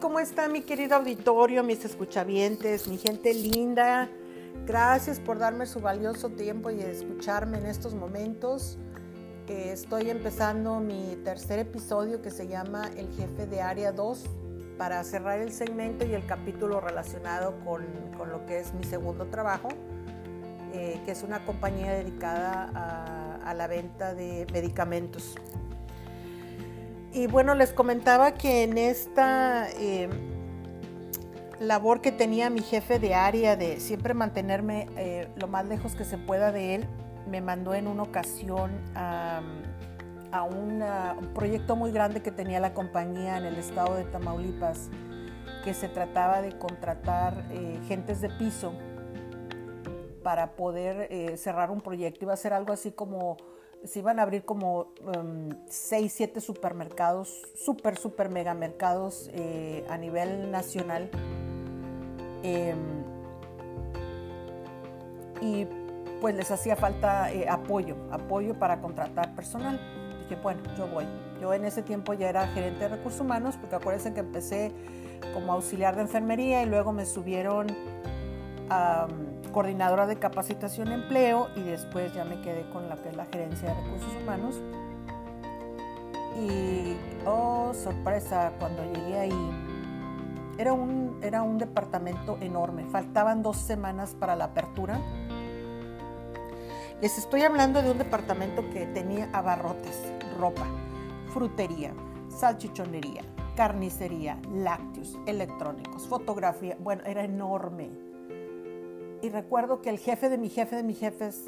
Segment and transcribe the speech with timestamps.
[0.00, 4.08] ¿cómo está mi querido auditorio, mis escuchavientes, mi gente linda?
[4.66, 8.78] Gracias por darme su valioso tiempo y escucharme en estos momentos.
[9.46, 14.24] estoy empezando mi tercer episodio que se llama El jefe de área 2
[14.78, 17.84] para cerrar el segmento y el capítulo relacionado con,
[18.30, 19.68] lo que es mi segundo trabajo,
[20.72, 25.36] eh, que es una compañía dedicada a la venta de medicamentos.
[27.14, 30.10] Y bueno, les comentaba que en esta eh,
[31.60, 36.04] labor que tenía mi jefe de área de siempre mantenerme eh, lo más lejos que
[36.04, 36.86] se pueda de él,
[37.30, 39.40] me mandó en una ocasión a,
[40.50, 40.82] un
[41.32, 44.90] proyecto muy grande que tenía la compañía en el estado de Tamaulipas,
[45.62, 48.72] que se trataba de contratar eh, gentes de piso
[50.24, 52.24] para poder cerrar un proyecto.
[52.24, 53.36] Iba a ser algo así como
[53.84, 54.88] se iban a abrir como
[55.68, 61.10] 6, um, 7 supermercados, super, super mega mercados eh, a nivel nacional.
[62.42, 63.04] Em,
[65.40, 65.66] y
[66.20, 69.78] pues les hacía falta eh, apoyo, apoyo para contratar personal.
[70.22, 71.06] Dije, bueno, yo voy.
[71.40, 74.72] Yo en ese tiempo ya era gerente de recursos humanos, porque acuérdense que empecé
[75.34, 77.66] como auxiliar de enfermería y luego me subieron
[78.70, 79.06] a
[79.54, 83.68] coordinadora de capacitación empleo y después ya me quedé con la que es la gerencia
[83.68, 84.60] de recursos humanos.
[86.36, 89.50] Y, oh, sorpresa, cuando llegué ahí,
[90.58, 95.00] era un, era un departamento enorme, faltaban dos semanas para la apertura.
[97.00, 100.02] Les estoy hablando de un departamento que tenía abarrotes,
[100.36, 100.66] ropa,
[101.32, 101.94] frutería,
[102.28, 103.22] salchichonería,
[103.54, 108.03] carnicería, lácteos, electrónicos, fotografía, bueno, era enorme
[109.24, 111.44] y recuerdo que el jefe de mi jefe de mis jefes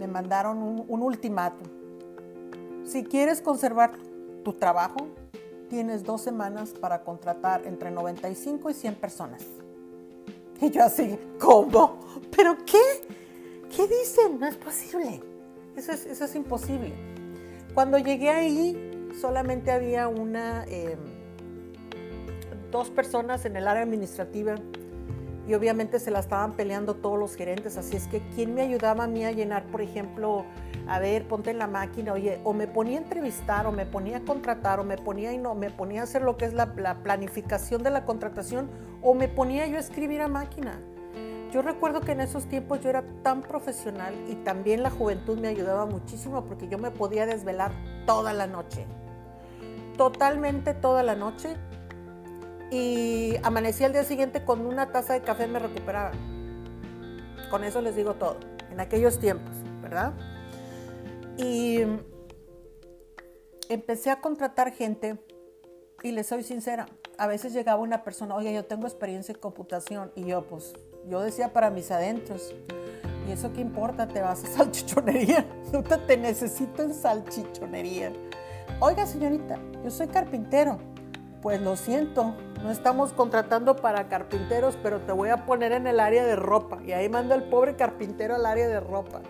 [0.00, 1.68] me mandaron un, un ultimátum.
[2.84, 3.92] Si quieres conservar
[4.42, 5.06] tu trabajo,
[5.68, 9.44] tienes dos semanas para contratar entre 95 y 100 personas.
[10.60, 12.00] Y yo así, ¿cómo?
[12.36, 12.82] ¿Pero qué?
[13.74, 14.40] ¿Qué dicen?
[14.40, 15.20] No es posible.
[15.76, 16.92] Eso es, imposible.
[17.74, 20.98] Cuando llegué ahí, solamente había una, em,
[22.72, 24.56] dos personas en el área administrativa
[25.46, 29.04] y obviamente se la estaban peleando todos los gerentes, así es que ¿quién me ayudaba
[29.04, 30.44] a mí a llenar, por ejemplo,
[30.86, 34.18] a ver, ponte en la máquina, oye, o me ponía a entrevistar, o me ponía
[34.18, 36.72] a contratar, o me ponía y no, me ponía a hacer lo que es la,
[36.76, 38.70] la planificación de la contratación,
[39.02, 40.80] o me ponía yo a escribir a máquina.
[41.52, 45.46] Yo recuerdo que en esos tiempos yo era tan profesional y también la juventud me
[45.46, 47.70] ayudaba muchísimo porque yo me podía desvelar
[48.06, 48.86] toda la noche.
[49.96, 51.56] Totalmente toda la noche
[52.74, 56.10] y amanecí al día siguiente con una taza de café me recuperaba.
[57.48, 58.36] Con eso les digo todo,
[58.72, 60.12] en aquellos tiempos, ¿verdad?
[61.36, 61.82] Y
[63.68, 65.18] empecé a contratar gente
[66.02, 66.86] y les soy sincera,
[67.16, 70.74] a veces llegaba una persona, oye, yo tengo experiencia en computación y yo pues,
[71.08, 72.52] yo decía para mis adentros,
[73.28, 74.08] ¿y eso qué importa?
[74.08, 78.12] Te vas a salchichonería, no te necesito en salchichonería.
[78.80, 80.80] Oiga señorita, yo soy carpintero,
[81.44, 86.00] pues lo siento, no estamos contratando para carpinteros, pero te voy a poner en el
[86.00, 86.78] área de ropa.
[86.82, 89.20] Y ahí manda el pobre carpintero al área de ropa.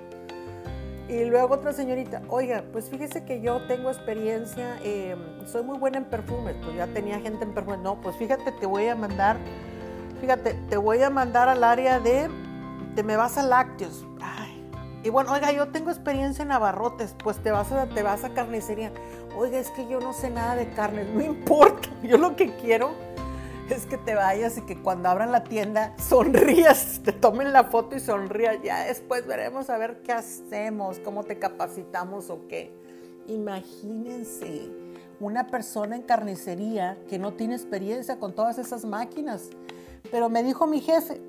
[1.09, 5.99] Y luego otra señorita, oiga, pues fíjese que yo tengo experiencia, em, soy muy buena
[5.99, 7.81] en perfumes, pues ya tenía gente en perfumes.
[7.81, 9.37] No, pues fíjate, te voy a mandar,
[10.21, 12.31] fíjate, te voy a mandar al área de,
[12.95, 14.07] te me vas a lácteos.
[15.05, 18.31] Y bueno, oiga, yo tengo experiencia en abarrotes, pues te vas a, te vas a
[18.31, 18.91] carnicería.
[19.37, 22.93] Oiga, es que yo no sé nada de carne, no importa, yo lo que quiero
[23.69, 27.97] es que te vayas y que cuando abran la tienda sonrías, te tomen la foto
[27.97, 28.57] y sonrías.
[28.63, 32.73] Ya después veremos a ver qué hacemos, cómo te capacitamos o qué.
[33.27, 34.71] Imagínense
[35.21, 39.51] una persona en carnicería que no tiene experiencia con todas esas máquinas.
[40.11, 41.21] Pero me dijo mi jefe,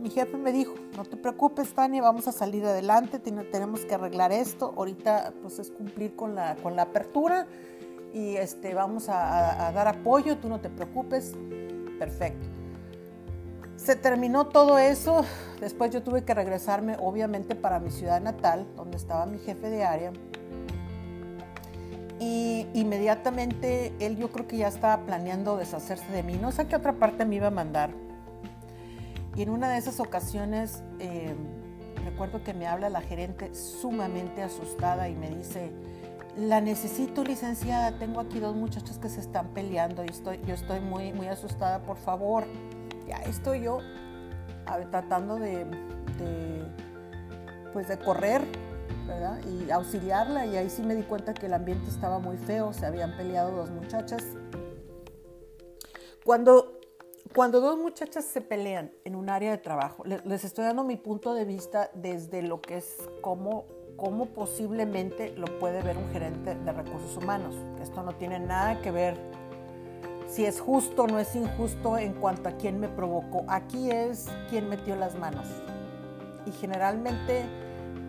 [0.00, 4.32] mi jefe me dijo, no te preocupes Tania, vamos a salir adelante, tenemos que arreglar
[4.32, 7.46] esto, ahorita pues es cumplir con la, con la apertura
[8.12, 11.34] y este, vamos a, dar apoyo, tú no te preocupes,
[11.98, 12.48] perfecto.
[13.76, 15.24] Se terminó todo eso,
[15.60, 19.84] después yo tuve que regresarme obviamente para mi ciudad natal, donde estaba mi jefe de
[19.84, 20.12] área.
[22.18, 26.68] Y inmediatamente él yo creo que ya estaba planeando deshacerse de mí, no sé a
[26.68, 28.09] qué otra parte me iba a mandar
[29.36, 31.34] y en una de esas ocasiones eh,
[32.04, 35.72] recuerdo que me habla la gerente sumamente asustada y me dice,
[36.36, 40.80] la necesito licenciada, tengo aquí dos muchachos que se están peleando y estoy, yo estoy
[40.80, 42.44] muy, muy asustada, por favor.
[43.06, 43.78] Ya estoy yo
[44.90, 45.66] tratando de,
[47.72, 48.42] pues de correr,
[49.06, 49.40] ¿verdad?
[49.46, 50.46] Y auxiliarla.
[50.46, 53.50] Y ahí sí me di cuenta que el ambiente estaba muy feo, se habían peleado
[53.50, 54.24] dos muchachas.
[56.24, 56.79] Cuando,
[57.34, 61.32] cuando dos muchachas se pelean en un área de trabajo, les estoy dando mi punto
[61.34, 63.66] de vista desde lo que es cómo,
[63.96, 67.54] cómo posiblemente lo puede ver un gerente de recursos humanos.
[67.80, 69.16] Esto no tiene nada que ver
[70.26, 73.44] si es justo o no es injusto en cuanto a quién me provocó.
[73.46, 75.46] Aquí es quién metió las manos.
[76.46, 77.44] Y generalmente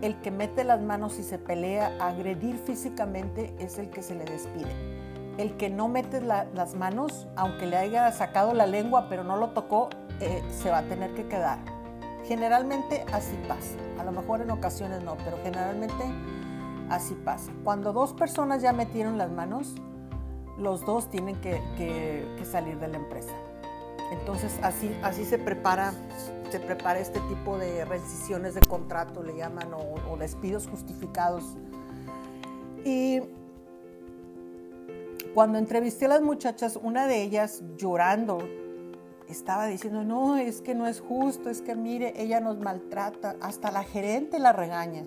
[0.01, 4.15] el que mete las manos y se pelea a agredir físicamente es el que se
[4.15, 5.00] le despide.
[5.37, 9.49] El que no mete las manos, aunque le haya sacado la lengua pero no lo
[9.51, 9.89] tocó,
[10.19, 11.59] eh, se va a tener que quedar.
[12.25, 13.75] Generalmente así pasa.
[13.99, 16.03] A lo mejor en ocasiones no, pero generalmente
[16.89, 17.51] así pasa.
[17.63, 19.75] Cuando dos personas ya metieron las manos,
[20.57, 21.61] los dos tienen que,
[22.49, 23.33] salir de la empresa.
[24.11, 25.93] Entonces así, así se, prepara,
[26.49, 31.43] se prepara este tipo de rescisiones de contrato, le llaman, o, despidos justificados.
[32.83, 33.21] Y
[35.33, 38.39] cuando entrevisté a las muchachas, una de ellas llorando,
[39.29, 43.71] estaba diciendo, no, es que no es justo, es que mire, ella nos maltrata, hasta
[43.71, 45.05] la gerente la regaña.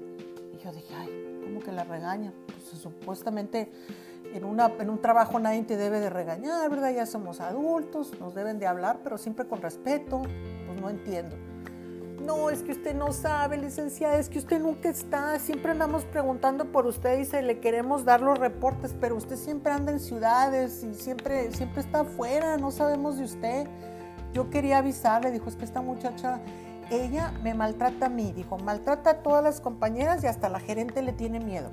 [0.53, 2.32] Y yo dije, ay, ¿cómo que la regaña?
[2.47, 3.71] Pues supuestamente
[4.32, 6.93] en, una, en un trabajo nadie te debe de regañar, ¿verdad?
[6.94, 10.23] Ya somos adultos, nos deben de hablar, pero siempre con respeto.
[10.67, 11.37] Pues no entiendo.
[12.25, 16.65] No, es que usted no sabe, licenciada, es que usted nunca está, siempre andamos preguntando
[16.73, 20.82] por usted y se le queremos dar los reportes, pero usted siempre anda en ciudades
[20.85, 23.67] y siempre, siempre está afuera, no sabemos de usted.
[24.32, 26.41] Yo quería avisarle, dijo, es que esta muchacha,
[26.91, 31.03] ella me maltrata a mí, dijo, maltrata a todas las compañeras y hasta la gerente
[31.03, 31.70] le tiene miedo.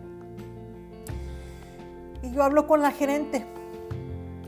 [2.24, 3.46] Y yo hablo con la gerente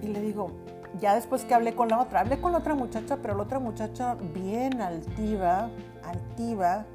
[0.01, 0.51] y le digo,
[0.99, 3.59] ya después que hablé con la otra, hablé con la otra muchacha, pero la otra
[3.59, 5.69] muchacha bien altiva,
[6.03, 6.85] altiva,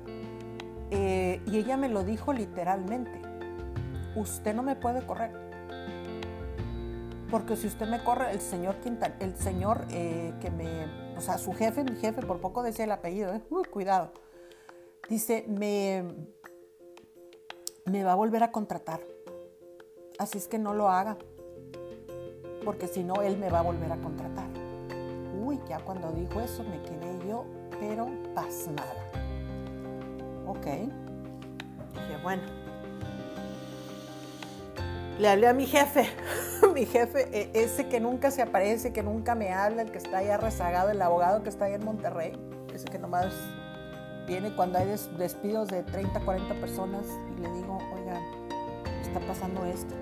[0.90, 3.20] eh, y ella me lo dijo literalmente,
[4.16, 5.32] usted no me puede correr.
[7.30, 11.36] Porque si usted me corre, el señor Quintal, el señor eh, que me, o sea,
[11.36, 13.42] su jefe, mi jefe, por poco decía el apellido, ¿eh?
[13.70, 14.12] Cuidado.
[15.10, 16.04] Dice, me,
[17.84, 19.00] me va a volver a contratar.
[20.18, 21.16] Así es que no lo haga,
[22.64, 24.48] porque si no, él me va a volver a contratar.
[25.44, 27.44] Uy, ya cuando dijo eso me quedé yo,
[27.80, 28.94] pero pasmada.
[30.46, 30.64] Ok.
[30.64, 32.42] Dije, bueno.
[35.18, 36.08] Le hablé a mi jefe,
[36.74, 40.18] mi jefe, e, ese que nunca se aparece, que nunca me habla, el que está
[40.18, 42.32] allá rezagado, el abogado que está ahí en Monterrey,
[42.72, 43.32] ese que nomás
[44.28, 44.86] viene cuando hay
[45.18, 47.04] despidos de 30, 40 personas
[47.36, 48.20] y le digo, oiga,
[49.02, 49.94] está pasando esto.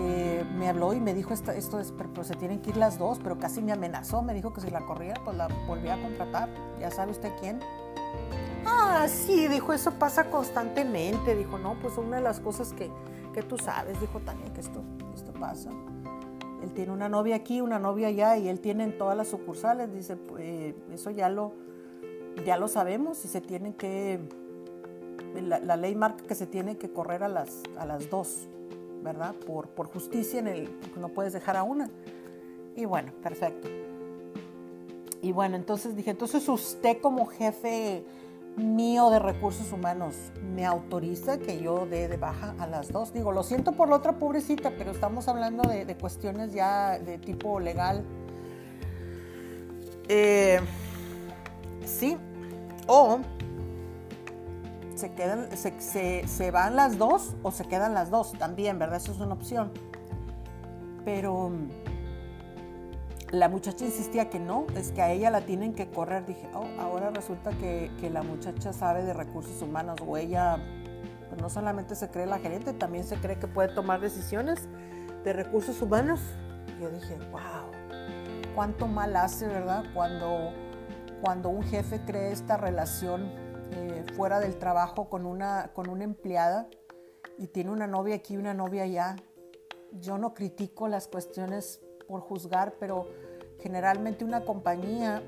[0.00, 2.98] Eh, me habló y me dijo esto, esto es, pero, se tienen que ir las
[2.98, 6.02] dos, pero casi me amenazó, me dijo que si la corría, pues la volvía a
[6.02, 6.48] contratar.
[6.78, 7.58] Ya sabe usted quién.
[8.64, 11.34] Ah, sí, dijo, eso pasa constantemente.
[11.34, 12.90] Dijo, no, pues una de las cosas que,
[13.32, 14.82] que tú sabes, dijo también que esto,
[15.14, 15.70] esto pasa.
[16.62, 19.92] Él tiene una novia aquí, una novia allá, y él tiene en todas las sucursales.
[19.92, 21.54] Dice, pues, eso ya lo,
[22.44, 24.20] ya lo sabemos y se tiene que,
[25.42, 28.48] la, la, ley marca que se tiene que correr a las, a las dos.
[29.08, 29.34] ¿Verdad?
[29.34, 30.70] Por, justicia en el,
[31.00, 31.88] no puedes dejar a una.
[32.76, 33.66] Y bueno, perfecto.
[35.22, 38.04] Y bueno, entonces dije, entonces usted como jefe
[38.56, 40.14] mío de recursos humanos
[40.54, 43.14] me autoriza que yo dé de baja a las dos.
[43.14, 47.16] Digo, lo siento por la otra pobrecita, pero estamos hablando de, de cuestiones ya de
[47.16, 48.04] tipo legal.
[50.08, 50.60] Eh,
[51.86, 52.18] sí,
[52.86, 53.20] o
[54.98, 58.96] se, quedan, se, van las dos o se quedan las dos también, ¿verdad?
[58.96, 59.70] Eso es una opción.
[61.04, 61.68] Pero mm,
[63.30, 66.26] la muchacha insistía que no, es que a ella la tienen que correr.
[66.26, 70.58] Dije, oh, ahora resulta que, la muchacha sabe de recursos humanos o ella
[71.28, 74.66] pues no solamente se cree la gerente, también se cree que puede tomar decisiones
[75.24, 76.20] de recursos humanos.
[76.80, 77.70] yo dije, wow,
[78.54, 79.84] cuánto mal hace, ¿verdad?
[79.94, 80.52] Cuando,
[81.20, 86.68] cuando un jefe cree esta relación eh, fuera del trabajo con una, con una empleada
[87.38, 89.16] y tiene una novia aquí y una novia allá.
[89.92, 93.06] Yo no critico las cuestiones por juzgar, pero
[93.60, 95.22] generalmente una compañía,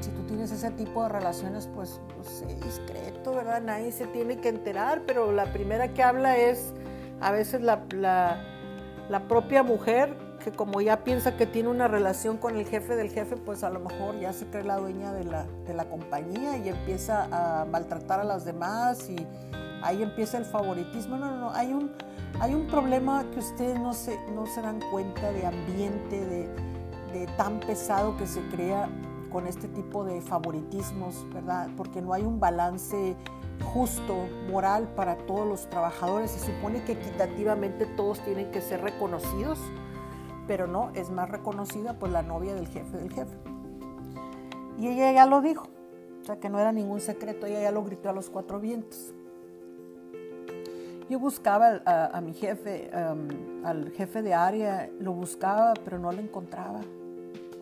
[0.00, 3.62] si tú tienes ese tipo de relaciones, pues, pues discreto, ¿verdad?
[3.62, 6.74] Nadie se tiene que enterar, pero la primera que habla es
[7.20, 8.42] a veces la, la,
[9.08, 13.10] la propia mujer que como ya piensa que tiene una relación con el jefe del
[13.10, 16.56] jefe, pues a lo mejor ya se cree la dueña de la, de la compañía
[16.56, 19.26] y empieza a maltratar a las demás y
[19.82, 21.16] ahí empieza el favoritismo.
[21.16, 21.92] No, no, no, hay un,
[22.40, 26.48] hay un problema que ustedes no se, no se dan cuenta de ambiente, de,
[27.12, 28.88] de tan pesado que se crea
[29.30, 31.68] con este tipo de favoritismos, ¿verdad?
[31.76, 33.16] Porque no hay un balance
[33.74, 36.30] justo, moral para todos los trabajadores.
[36.30, 39.58] Se supone que equitativamente todos tienen que ser reconocidos
[40.48, 43.36] pero no, es más reconocida por la novia del jefe del jefe.
[44.78, 45.68] Y ella ya lo dijo,
[46.22, 49.12] o sea que no era ningún secreto, ella ya lo gritó a los cuatro vientos.
[51.10, 52.90] Yo buscaba a, mi jefe,
[53.64, 56.80] al jefe de área, lo buscaba, pero no lo encontraba.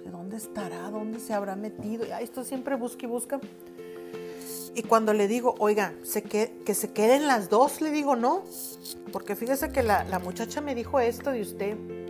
[0.04, 0.90] ¿De dónde estará?
[0.90, 2.04] ¿Dónde se habrá metido?
[2.06, 3.40] Y esto siempre busca y busca.
[4.74, 5.94] Y cuando le digo, oiga,
[6.28, 8.42] que, que se queden las dos, le digo no.
[9.12, 12.05] Porque fíjese que la, la muchacha me dijo esto de usted.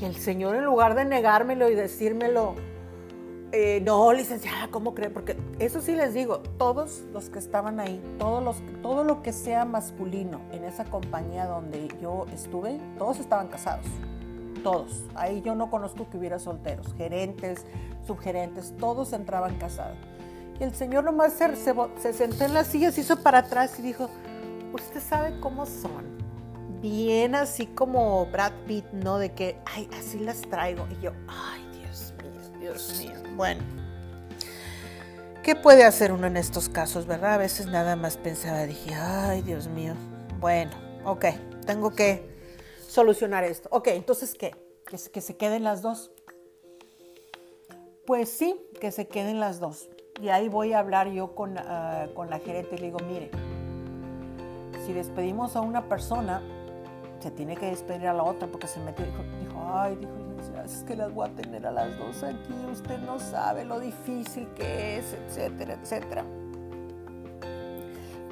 [0.00, 2.54] Y el señor, en lugar de negármelo y decírmelo,
[3.52, 5.10] eh, no, licenciada, ¿cómo cree?
[5.10, 9.32] Porque eso sí les digo, todos los que estaban ahí, todos los, todo lo que
[9.32, 13.84] sea masculino en esa compañía donde yo estuve, todos estaban casados.
[14.62, 15.04] Todos.
[15.14, 17.66] Ahí yo no conozco que hubiera solteros, gerentes,
[18.06, 19.98] subgerentes, todos entraban casados.
[20.60, 23.78] Y el señor nomás se, se, se sentó en la silla, se hizo para atrás
[23.78, 24.08] y dijo,
[24.72, 26.19] usted sabe cómo son.
[26.80, 29.18] Bien así como Brad Pitt, ¿no?
[29.18, 30.86] De que, ay, así las traigo.
[30.90, 33.34] Y yo, ay, Dios mío, Dios mío.
[33.36, 33.62] Bueno,
[35.42, 37.34] ¿qué puede hacer uno en estos casos, verdad?
[37.34, 39.94] A veces nada más pensaba, dije, ay, Dios mío.
[40.38, 40.70] Bueno,
[41.04, 41.26] ok,
[41.66, 42.30] tengo que
[42.88, 43.68] solucionar esto.
[43.72, 44.56] Ok, entonces, ¿qué?
[44.86, 46.10] Que, se queden las dos.
[48.06, 49.90] Pues sí, que se queden las dos.
[50.22, 53.30] Y ahí voy a hablar yo con, ah, con la gerente y le digo, mire,
[54.86, 56.42] si despedimos a una persona,
[57.20, 60.12] se tiene que despedir a la otra porque se metió, dijo, dijo ay, dijo,
[60.64, 64.48] es que las voy a tener a las dos aquí, usted no sabe lo difícil
[64.54, 66.24] que es, etcétera, etcétera.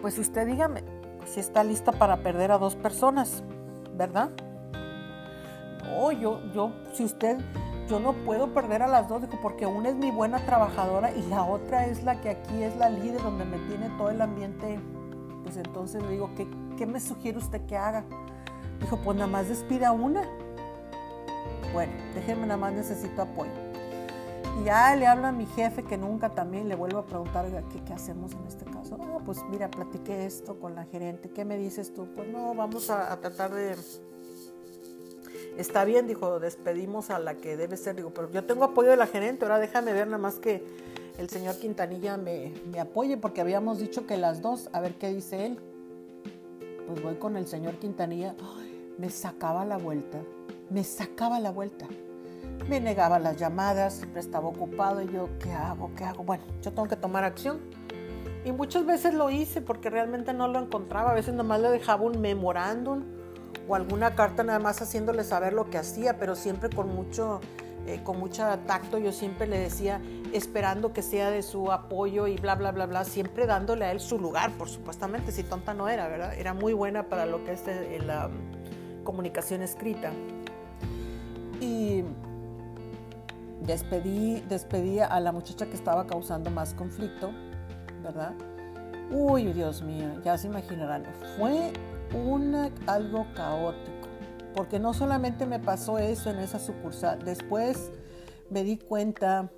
[0.01, 0.83] Pues usted dígame
[1.27, 3.43] si está lista para perder a dos personas,
[3.95, 4.31] ¿verdad?
[5.85, 7.39] No, yo, yo, si usted,
[7.89, 11.23] yo no puedo perder a las dos, dijo, porque una es mi buena trabajadora y
[11.29, 14.79] la otra es la que aquí es la líder, donde me tiene todo el ambiente.
[15.43, 18.05] Pues entonces le digo, ¿qué, qué me sugiere usted que haga?
[18.81, 20.23] Dijo, pues nada más despida una
[21.73, 23.51] bueno, déjenme nada más necesito apoyo.
[24.61, 27.81] Y ya le hablo a mi jefe que nunca también le vuelvo a preguntar, ¿qué,
[27.85, 28.97] qué hacemos en este caso?
[29.01, 32.09] Ah, pues mira, platiqué esto con la gerente, ¿qué me dices tú?
[32.17, 33.77] Pues no, vamos a, tratar de...
[35.57, 37.97] Está bien, dijo, despedimos a la que debe ser.
[37.97, 40.65] Digo, pero yo tengo apoyo de la gerente, ahora déjame ver nada más que
[41.19, 45.13] el señor Quintanilla me, me apoye, porque habíamos dicho que las dos, a ver qué
[45.13, 45.59] dice él.
[46.87, 48.35] Pues voy con el señor Quintanilla,
[48.99, 50.19] me sacaba la vuelta
[50.71, 51.87] me sacaba la vuelta.
[52.69, 55.91] Me negaba las llamadas, siempre estaba ocupado y yo, ¿qué hago?
[55.97, 56.25] ¿Qué hago?
[56.25, 57.61] Bueno, yo tengo que tomar acción.
[58.45, 61.13] Y muchas veces lo hice porque realmente no lo encontraba.
[61.13, 63.05] A veces nomás le dejaba un memorándum
[63.67, 67.41] o alguna carta nada más haciéndole saber lo que hacía, pero siempre con mucho,
[67.87, 68.23] eh, con
[68.67, 68.99] tacto.
[68.99, 70.01] Yo siempre le decía,
[70.33, 74.01] esperando que sea de su apoyo y bla, bla, bla, bla, siempre dándole a él
[74.01, 76.35] su lugar, por supuestamente, si tonta no era, ¿verdad?
[76.35, 77.63] Era muy buena para lo que es
[78.07, 78.31] la
[79.09, 80.13] comunicación escrita
[81.63, 82.05] y
[83.63, 87.31] despedí, despedí a la muchacha que estaba causando más conflicto,
[88.03, 88.35] ¿verdad?
[89.11, 91.07] Uy, Dios mío, ya se imaginarán,
[91.39, 91.73] fue
[92.13, 94.09] una, algo caótico,
[94.55, 97.91] porque no solamente me pasó eso en esa sucursal, después
[98.51, 99.51] me di cuenta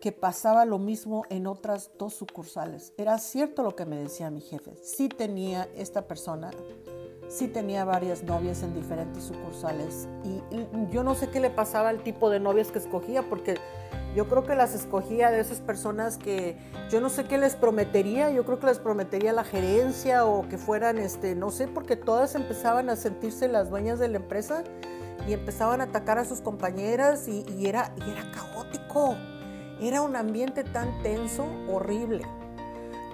[0.00, 2.92] que pasaba lo mismo en otras dos sucursales.
[2.98, 6.50] Era cierto lo que me decía mi jefe, sí tenía esta persona
[7.34, 10.40] sí tenía varias novias en diferentes sucursales y,
[10.92, 13.56] yo no sé qué le pasaba al tipo de novias que escogía porque
[14.14, 16.56] yo creo que las escogía de esas personas que
[16.90, 20.56] yo no sé qué les prometería, yo creo que les prometería la gerencia o que
[20.56, 24.62] fueran, este, no sé, porque todas empezaban a sentirse las dueñas de la empresa
[25.26, 29.16] y empezaban a atacar a sus compañeras y, era, y era caótico,
[29.80, 32.22] era un ambiente tan tenso, horrible.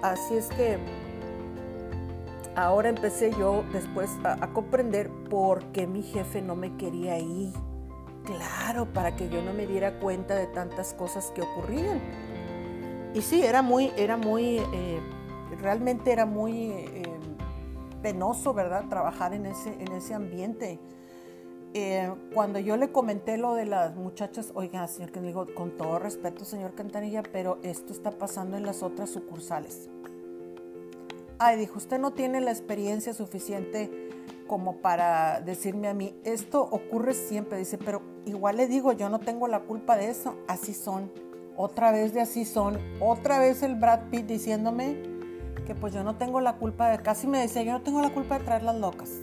[0.03, 0.77] Así es que
[2.55, 7.53] ahora empecé yo después a, comprender por qué mi jefe no me quería ahí.
[8.25, 11.99] Claro, para que yo no me diera cuenta de tantas cosas que ocurrían.
[13.13, 14.99] Y sí, era muy, era muy, eh,
[15.59, 17.03] realmente era muy eh,
[18.01, 18.85] penoso, ¿verdad?
[18.89, 20.79] Trabajar en ese, en ese ambiente.
[21.73, 25.99] Eh, cuando yo le comenté lo de las muchachas, oiga, señor que digo, con todo
[25.99, 29.89] respeto, señor Cantanilla, pero esto está pasando en las otras sucursales
[31.41, 33.89] ay, dijo, usted no tiene la experiencia suficiente
[34.45, 39.17] como para decirme a mí, esto ocurre siempre, dice, pero igual le digo, yo no
[39.19, 41.11] tengo la culpa de eso, así son,
[41.57, 45.01] otra vez de así son, otra vez el Brad Pitt diciéndome
[45.65, 48.11] que pues yo no tengo la culpa de, casi me decía, yo no tengo la
[48.11, 49.09] culpa de traerlas locas.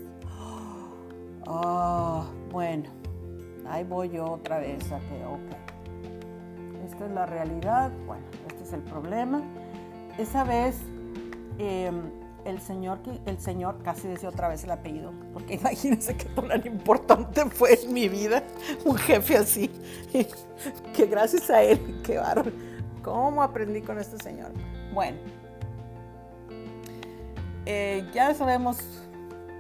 [1.51, 2.91] Ah, bueno,
[3.71, 5.41] ahí voy yo otra vez a ok,
[6.85, 9.41] esta es la realidad, bueno, este es el problema.
[10.19, 10.77] Esa vez
[11.59, 12.11] Em,
[12.45, 17.45] el señor, el señor, casi decía otra vez el apellido, porque imagínense qué tan importante
[17.47, 18.43] fue en mi vida
[18.85, 19.71] un jefe así,
[20.95, 22.51] que gracias a él, qué barro,
[23.03, 24.53] cómo aprendí con este señor.
[24.95, 25.19] Bueno,
[27.67, 28.79] eh, ya sabemos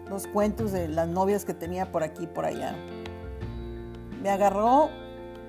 [0.08, 2.74] los cuentos de las novias que tenía por aquí y por allá.
[4.22, 4.88] Me agarró,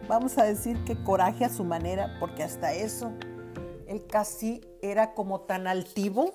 [0.08, 3.14] vamos a decir que coraje a su manera, porque hasta eso,
[3.88, 6.34] él casi era como tan altivo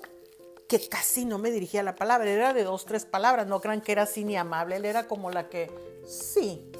[0.67, 3.91] que casi no me dirigía la palabra, era de dos, tres palabras, no crean que
[3.91, 5.69] era así ni amable, él era como la que,
[6.05, 6.71] sí,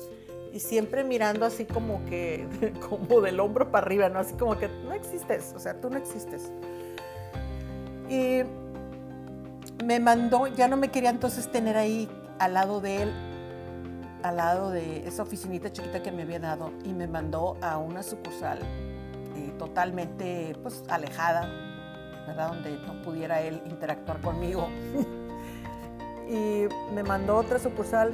[0.51, 2.47] y siempre mirando así como que,
[2.89, 4.19] como del hombro para arriba, ¿no?
[4.19, 6.51] Así como que no existes, o sea, tú no existes.
[8.09, 8.41] Y
[9.83, 13.13] me mandó, ya no me quería entonces tener ahí al lado de él,
[14.23, 18.01] al lado de esa oficinita chiquita que me había dado, y me mandó a una
[18.01, 18.59] sucursal
[19.57, 21.49] totalmente, pues, alejada,
[22.33, 24.67] donde no pudiera él interactuar conmigo.
[26.29, 28.13] y me mandó otra sucursal.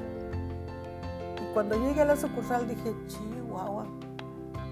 [1.42, 3.86] Y cuando llegué a la sucursal dije, chihuahua,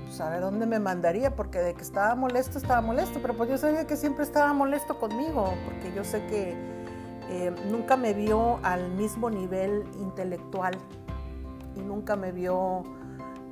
[0.06, 3.50] pues a ver dónde me mandaría, porque de que estaba molesto, estaba molesto, pero pues
[3.50, 6.56] yo sabía que siempre estaba molesto conmigo, porque yo sé que
[7.30, 10.76] eh, nunca me vio al mismo nivel intelectual
[11.76, 12.84] y nunca me vio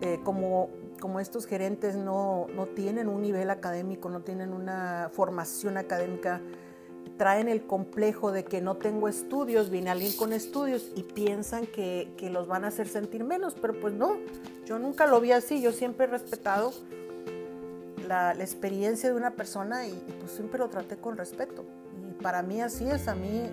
[0.01, 6.41] eh, como como estos gerentes no, tienen un nivel académico, no tienen una formación académica,
[7.17, 12.07] traen el complejo de que no tengo estudios, viene alguien con estudios y piensan que,
[12.31, 14.17] los van a hacer sentir menos, pero pues no,
[14.65, 16.73] yo nunca lo vi así, yo siempre he respetado
[18.07, 21.65] la, experiencia de una persona y, y, pues siempre lo traté con respeto.
[22.09, 23.49] Y para mí así es, a mí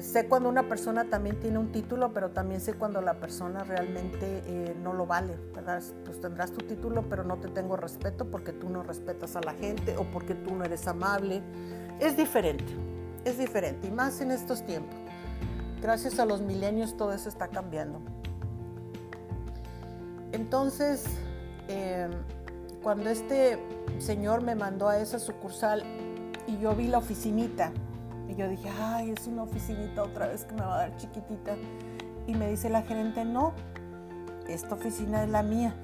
[0.00, 4.42] sé cuando una persona también tiene un título, pero también sé cuando la persona realmente
[4.46, 5.36] eh, no lo vale.
[6.04, 9.54] Pues tendrás tu título, pero no te tengo respeto porque tú no respetas a la
[9.54, 11.42] gente o porque tú no eres amable.
[12.00, 12.72] Es diferente,
[13.24, 14.96] es diferente, y más en estos tiempos.
[15.80, 18.00] Gracias a los milenios todo eso está cambiando.
[20.32, 21.04] Entonces,
[21.68, 22.10] em,
[22.82, 23.58] cuando este
[23.98, 25.84] señor me mandó a esa sucursal
[26.46, 27.72] y yo vi la oficinita,
[28.34, 31.56] y yo dije, ay, es una oficinita otra vez que me va a dar chiquitita.
[32.26, 33.52] Y me dice la gerente, no,
[34.48, 35.74] esta oficina es la mía.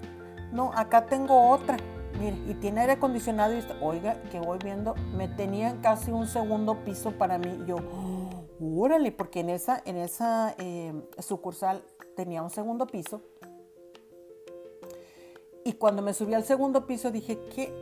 [0.52, 1.76] No, acá tengo otra.
[2.18, 3.54] Mire, y tiene aire acondicionado.
[3.54, 7.60] Y oiga, que voy viendo, me tenían casi un segundo piso para mí.
[7.66, 7.76] yo,
[8.60, 11.82] órale, porque en esa, en esa eh, sucursal
[12.16, 13.22] tenía un segundo piso.
[15.64, 17.72] Y cuando me subí al segundo piso dije, qué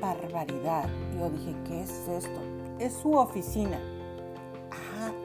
[0.00, 0.86] barbaridad.
[1.16, 2.40] Yo dije, ¿qué es esto?
[2.78, 3.78] Es su oficina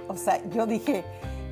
[0.08, 1.04] o sea, yo dije,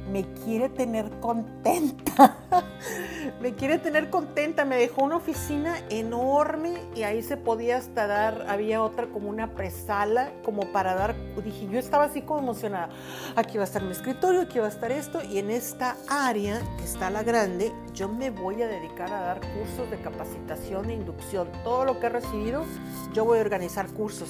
[0.10, 2.38] me quiere tener contenta.
[3.42, 4.66] me quiere tener contenta.
[4.66, 9.54] Me dejó una oficina enorme y ahí se podía hasta dar, había otra como una
[9.54, 12.90] presala, como para dar, dije, yo estaba así como emocionada.
[13.36, 15.22] Aquí va a estar mi escritorio, aquí va a estar esto.
[15.24, 19.40] Y en esta área, que está la grande, yo me voy a dedicar a dar
[19.40, 21.48] cursos de capacitación e inducción.
[21.64, 22.66] Todo lo que he recibido,
[23.14, 24.30] yo voy a organizar cursos.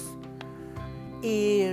[1.22, 1.66] Y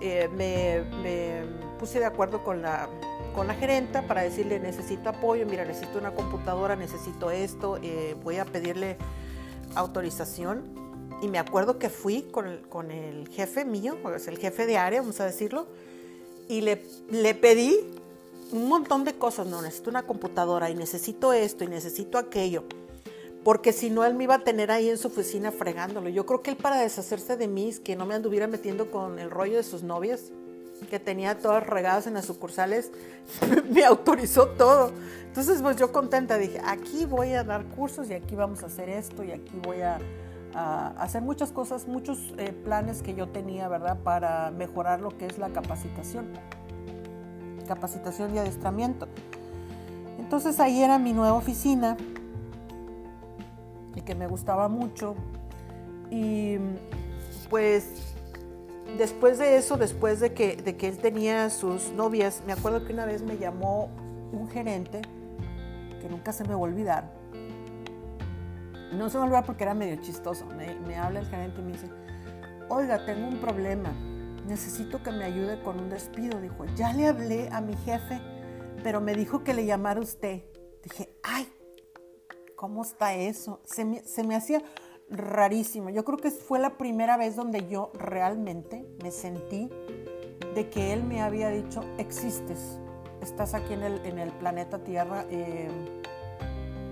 [0.00, 1.44] eh, me,
[1.78, 2.88] puse de acuerdo con la,
[3.34, 8.38] con la gerenta para decirle necesito apoyo, mira, necesito una computadora, necesito esto, eh, voy
[8.38, 8.96] a pedirle
[9.74, 10.78] autorización.
[11.22, 15.00] Y me acuerdo que fui con el, con el jefe mío, el jefe de área,
[15.00, 15.66] vamos a decirlo,
[16.48, 17.78] y le, le pedí
[18.52, 22.64] un montón de cosas, no, necesito una computadora y necesito esto y necesito aquello
[23.44, 26.08] porque si no él me iba a tener ahí en su oficina fregándolo.
[26.08, 29.30] Yo creo que él para deshacerse de mí, que no me anduviera metiendo con el
[29.30, 30.30] rollo de sus novias,
[30.90, 32.90] que tenía todas regadas en las sucursales,
[33.70, 34.92] me autorizó todo.
[35.26, 38.88] Entonces, pues yo contenta dije, aquí voy a dar cursos y aquí vamos a hacer
[38.88, 39.98] esto y aquí voy a,
[40.98, 44.00] hacer muchas cosas, muchos eh, planes que yo tenía, ¿verdad?
[44.02, 46.26] Para mejorar lo que es la capacitación.
[47.68, 49.06] Capacitación y adiestramiento.
[50.18, 51.96] Entonces ahí era mi nueva oficina
[53.94, 55.14] y que me gustaba mucho.
[56.10, 56.56] Y
[57.48, 58.14] pues
[58.98, 62.92] después de eso, después de que, de que él tenía sus novias, me acuerdo que
[62.92, 63.90] una vez me llamó
[64.32, 65.02] un gerente,
[66.00, 67.12] que nunca se me va a olvidar.
[68.92, 70.44] No se me olvida porque era medio chistoso.
[70.86, 71.88] Me habla el gerente y me dice,
[72.68, 73.92] oiga, tengo un problema.
[74.46, 76.40] Necesito que me ayude con un despido.
[76.40, 78.20] Dijo, ya le hablé a mi jefe,
[78.82, 80.42] pero me dijo que le llamara usted.
[80.82, 81.48] Dije, ay,
[82.60, 83.62] ¿Cómo está eso?
[83.64, 84.62] Se me, hacía
[85.08, 85.88] rarísimo.
[85.88, 89.70] Yo creo que fue la primera vez donde yo realmente me sentí
[90.54, 92.78] de que él me había dicho, existes,
[93.22, 95.70] estás aquí en el, planeta Tierra, eh,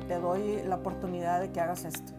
[0.09, 2.13] te doy la oportunidad de que hagas esto.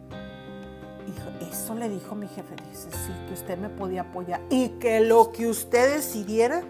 [1.41, 5.31] eso le dijo mi jefe, dice, sí, que usted me podía apoyar y que lo
[5.31, 6.61] que usted decidiera,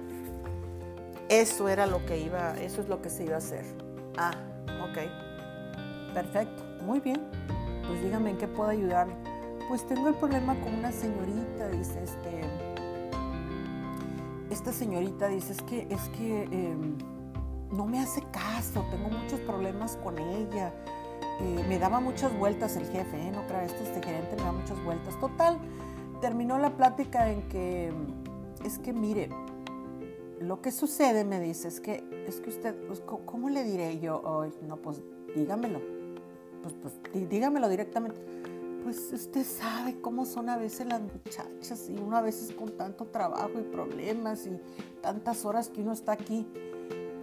[1.27, 3.65] eso era lo que iba, eso es lo que se iba a hacer.
[4.15, 4.31] Ah,
[4.89, 7.21] ok, perfecto, muy bien,
[7.87, 9.07] pues dígame en qué puedo ayudar.
[9.67, 12.41] Pues tengo el problema con una señorita, dice, este,
[14.49, 16.97] esta señorita dice, es que, es que em,
[17.71, 20.73] no me hace caso, tengo muchos problemas con ella
[21.41, 23.31] eh, me daba muchas vueltas el jefe, ¿eh?
[23.31, 25.17] no creo, este, este gerente me da muchas vueltas.
[25.19, 25.59] Total,
[26.21, 27.93] terminó la plática en que,
[28.65, 29.29] es que mire,
[30.41, 34.21] lo que sucede, me dice, es que, es que usted, pues, ¿cómo le diré yo?
[34.25, 35.03] hoy no, pues
[35.35, 35.98] dígamelo,
[36.61, 38.19] pues, pues dígamelo directamente.
[38.83, 43.05] Pues usted sabe cómo son a veces las muchachas y uno a veces con tanto
[43.05, 44.57] trabajo y problemas y
[45.01, 46.47] tantas horas que uno está aquí.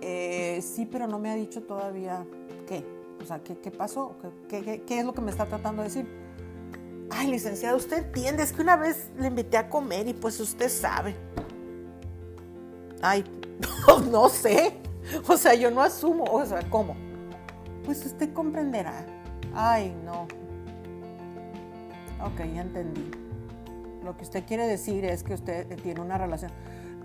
[0.02, 2.26] Eh, sí, pero no me ha dicho todavía
[2.66, 2.84] qué.
[3.22, 4.14] O sea, ¿qué, pasó?
[4.48, 6.06] ¿Qué, ¿Qué, es lo que me está tratando de decir?
[7.10, 10.68] Ay, licenciada, usted entiende, es que una vez le invité a comer y pues usted
[10.68, 11.16] sabe.
[13.00, 13.24] Ay,
[14.10, 14.78] no, sé.
[15.26, 16.24] O sea, yo no asumo.
[16.24, 16.94] O sea, ¿cómo?
[17.84, 19.06] Pues usted comprenderá.
[19.56, 20.28] Ay, no.
[22.24, 23.10] Ok, ya entendí.
[24.04, 26.52] Lo que usted quiere decir es que usted tiene una relación.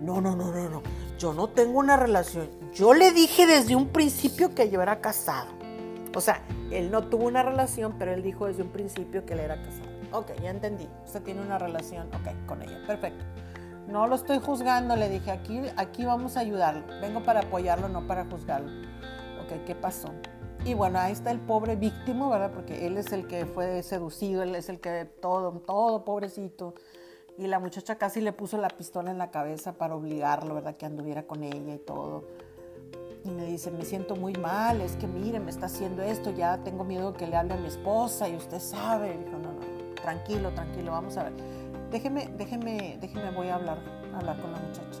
[0.00, 0.82] No, no, no, no, no.
[1.18, 2.50] Yo no tengo una relación.
[2.74, 5.48] Yo le dije desde un principio que yo era casado.
[6.14, 9.40] O sea, él no tuvo una relación, pero él dijo desde un principio que él
[9.40, 9.88] era casado.
[10.12, 10.86] Ok, ya entendí.
[11.06, 12.78] Usted tiene una relación, ok, con ella.
[12.86, 13.24] Perfecto.
[13.88, 16.84] No lo estoy juzgando, le dije, aquí, aquí vamos a ayudarlo.
[17.00, 18.70] Vengo para apoyarlo, no para juzgarlo.
[19.42, 20.12] Ok, ¿qué pasó?
[20.64, 22.52] Y bueno, ahí está el pobre víctima, ¿verdad?
[22.52, 26.74] Porque él es el que fue seducido, él es el que todo, todo pobrecito.
[27.36, 30.76] Y la muchacha casi le puso la pistola en la cabeza para obligarlo, ¿verdad?
[30.76, 32.24] Que anduviera con ella y todo
[33.24, 36.58] y me dice, me siento muy mal, es que mire, me está haciendo esto, ya
[36.58, 39.16] tengo miedo que le hable a mi esposa y usted sabe.
[39.18, 41.32] dijo, no, no, tranquilo, tranquilo, vamos a ver.
[41.90, 43.78] Déjeme, déjeme, déjeme, voy a hablar,
[44.14, 45.00] hablar con la muchacha.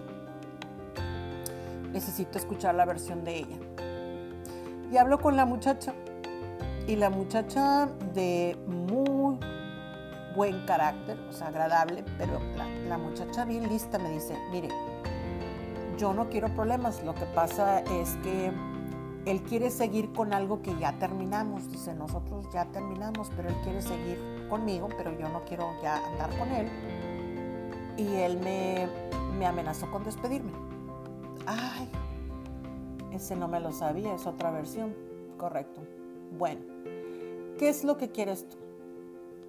[1.90, 3.58] Necesito escuchar la versión de ella.
[4.92, 5.94] Y hablo con la muchacha.
[6.86, 9.38] Y la muchacha de muy
[10.36, 12.38] buen carácter, o sea, agradable, pero
[12.88, 14.68] la, muchacha bien lista me dice, mire,
[15.96, 18.52] yo no quiero problemas, lo que pasa es que
[19.24, 23.80] él quiere seguir con algo que ya terminamos, dice, nosotros ya terminamos, pero él quiere
[23.80, 24.18] seguir
[24.50, 26.68] conmigo, pero yo no quiero ya andar con él.
[27.96, 30.52] Y él me amenazó con despedirme.
[31.46, 31.88] Ay,
[33.14, 34.94] ese no me lo sabía, es otra versión,
[35.36, 35.80] correcto.
[36.38, 36.60] Bueno,
[37.58, 38.56] ¿qué es lo que quieres tú?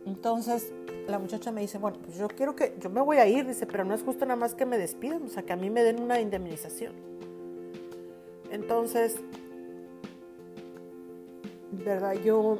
[0.05, 0.73] Entonces
[1.07, 3.65] la muchacha me dice, bueno, pues yo quiero que, yo me voy a ir, dice,
[3.65, 5.83] pero no es justo nada más que me despidan, o sea, que a mí me
[5.83, 6.93] den una indemnización.
[8.51, 9.17] Entonces,
[11.71, 12.13] ¿verdad?
[12.23, 12.59] Yo,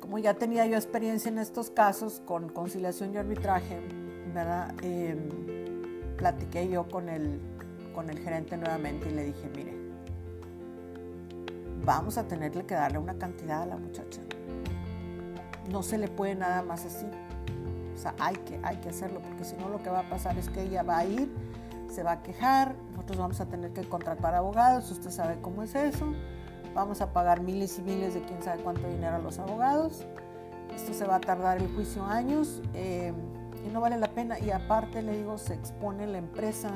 [0.00, 3.78] como ya tenía yo experiencia en estos casos con conciliación y arbitraje,
[4.34, 4.74] ¿verdad?
[4.82, 7.40] Em, platiqué yo con el,
[7.92, 9.74] con el gerente nuevamente y le dije, mire,
[11.84, 14.20] vamos a tenerle que darle una cantidad a la muchacha
[15.70, 17.06] no se le puede nada más así.
[17.94, 20.38] O sea, hay que, hay que hacerlo, porque si no lo que va a pasar
[20.38, 21.30] es que ella va a ir,
[21.88, 25.74] se va a quejar, nosotros vamos a tener que contratar abogados, usted sabe cómo es
[25.74, 26.06] eso,
[26.74, 30.06] vamos a pagar miles y miles de quién sabe cuánto dinero a los abogados,
[30.74, 33.12] esto se va a tardar el juicio años eh,
[33.66, 36.70] y no vale la pena, y aparte le digo, se expone la empresa,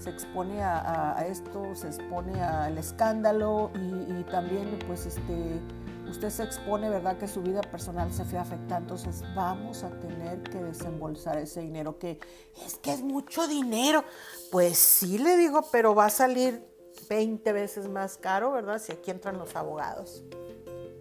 [0.00, 5.60] se expone a, esto, se expone al escándalo y, también pues este
[6.08, 7.18] usted se expone, ¿verdad?
[7.18, 11.98] Que su vida personal se fue afectando, entonces vamos a tener que desembolsar ese dinero,
[11.98, 12.18] que
[12.66, 14.04] es que es mucho dinero.
[14.50, 16.64] Pues sí le digo, pero va a salir
[17.08, 18.80] 20 veces más caro, ¿verdad?
[18.80, 20.24] Si aquí entran los abogados.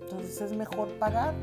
[0.02, 1.34] Entonces es mejor pagar.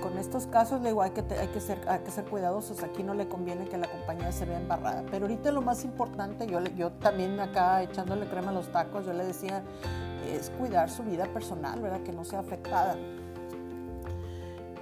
[0.00, 2.82] Con estos casos, le digo, hay que, hay que, ser, cuidadosos.
[2.82, 5.04] Aquí no le conviene que la compañía se vea embarrada.
[5.10, 9.12] Pero ahorita lo más importante, yo, yo también acá echándole crema a los tacos, yo
[9.12, 9.62] le decía,
[10.32, 12.00] es cuidar su vida personal, ¿verdad?
[12.02, 12.96] Que no sea afectada.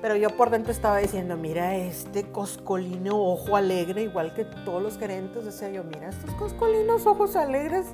[0.02, 4.98] Pero yo por dentro estaba diciendo, mira este coscolino ojo alegre, igual que todos los
[4.98, 7.86] gerentes, decía yo, mira estos coscolinos ojos alegres.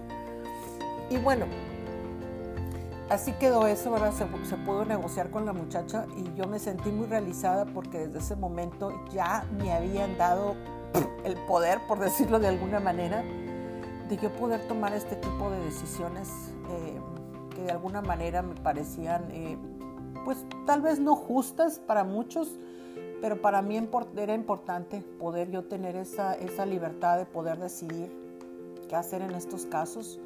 [1.10, 1.46] Y bueno,
[3.12, 4.12] así quedó eso, ¿verdad?
[4.12, 8.36] Se, pudo negociar con la muchacha y yo me sentí muy realizada porque desde ese
[8.36, 10.54] momento ya me habían dado
[11.24, 13.22] el poder, por decirlo de alguna manera,
[14.08, 16.28] de yo poder tomar este tipo de decisiones.
[16.70, 17.00] Eh,
[17.54, 19.58] que de alguna manera me parecían, eh,
[20.24, 22.58] pues tal vez no justas para muchos,
[23.20, 23.76] pero para mí
[24.16, 28.10] era importante poder yo tener esa, esa libertad de poder decidir
[28.88, 30.18] qué hacer en estos casos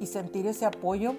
[0.00, 1.14] y sentir ese apoyo.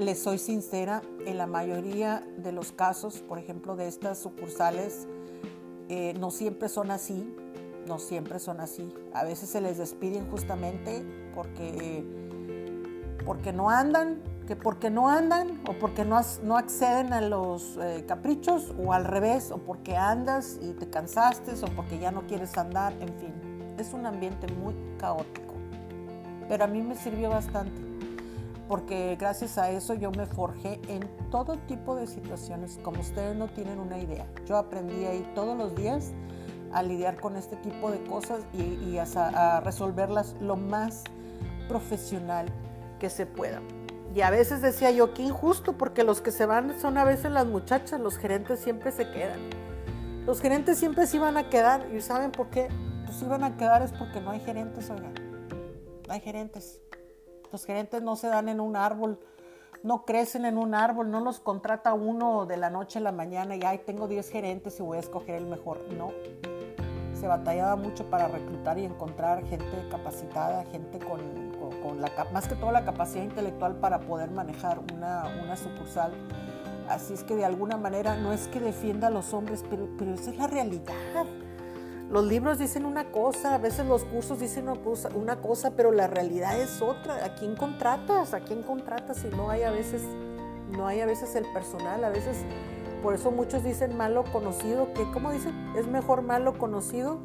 [0.00, 5.06] Les soy sincera, en la mayoría de los casos, por ejemplo, de estas sucursales,
[5.88, 7.34] eh, no siempre son así,
[7.86, 8.92] no siempre son así.
[9.12, 12.04] A veces se les despiden justamente porque,
[13.26, 18.04] porque no andan, que porque no andan o porque no, no acceden a los eh,
[18.08, 22.56] caprichos o al revés, o porque andas y te cansaste o porque ya no quieres
[22.56, 23.74] andar, en fin.
[23.78, 25.54] Es un ambiente muy caótico.
[26.48, 27.89] Pero a mí me sirvió bastante
[28.70, 31.00] porque gracias a eso yo me forjé en
[31.32, 34.28] todo tipo de situaciones, como ustedes no tienen una idea.
[34.46, 36.12] Yo aprendí ahí todos los días
[36.72, 41.02] a lidiar con este tipo de cosas y, a, resolverlas lo más
[41.68, 42.46] profesional
[43.00, 43.60] que se pueda.
[44.14, 47.32] Y a veces decía yo, qué injusto, porque los que se van son a veces
[47.32, 49.40] las muchachas, los gerentes siempre se quedan.
[50.26, 52.68] Los gerentes siempre se iban a quedar, y ¿saben por qué?
[53.04, 55.14] Pues iban a quedar es porque no hay gerentes, oigan.
[56.06, 56.80] No hay gerentes.
[57.52, 59.18] Los gerentes no se dan en un árbol,
[59.82, 63.56] no crecen en un árbol, no los contrata uno de la noche a la mañana
[63.56, 65.80] y, ay, tengo 10 gerentes y voy a escoger el mejor.
[65.96, 66.12] No.
[67.14, 71.20] Se batallaba mucho para reclutar y encontrar gente capacitada, gente con,
[71.82, 76.12] con, la, más que todo la capacidad intelectual para poder manejar una, una sucursal.
[76.88, 80.14] Así es que de alguna manera no es que defienda a los hombres, pero, pero
[80.14, 81.26] esa es la realidad.
[82.10, 84.66] Los libros dicen una cosa, a veces los cursos dicen
[85.14, 87.24] una cosa, pero la realidad es otra.
[87.24, 88.34] ¿A quién contratas?
[88.34, 90.02] ¿A quién contratas si no hay a veces,
[90.72, 92.02] no hay a veces el personal?
[92.02, 92.44] A veces,
[93.00, 95.54] por eso muchos dicen malo conocido, que, ¿cómo dicen?
[95.76, 97.20] Es mejor malo conocido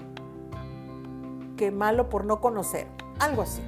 [1.58, 2.86] que malo por no conocer.
[3.20, 3.64] Algo así.